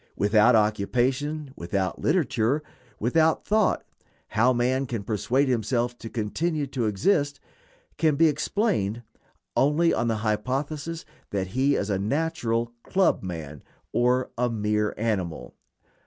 Without 0.15 0.55
occupation, 0.55 1.53
without 1.55 1.99
literature, 2.01 2.63
without 2.99 3.45
thought, 3.45 3.83
how 4.29 4.51
man 4.51 4.87
can 4.87 5.03
persuade 5.03 5.47
himself 5.47 5.95
to 5.99 6.09
continue 6.09 6.65
to 6.65 6.87
exist 6.87 7.39
can 7.97 8.15
be 8.15 8.25
explained 8.27 9.03
only 9.55 9.93
on 9.93 10.07
the 10.07 10.15
hypothesis 10.25 11.05
that 11.29 11.49
he 11.49 11.75
is 11.75 11.91
a 11.91 11.99
natural 11.99 12.73
"club 12.81 13.21
man," 13.21 13.61
or 13.93 14.31
a 14.39 14.49
mere 14.49 14.95
animal. 14.97 15.53